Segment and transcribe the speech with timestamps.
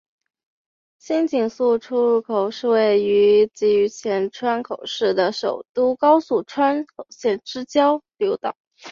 [0.97, 8.55] 新井宿出入口是位于崎玉县川口市的首都高速川口线之交流道。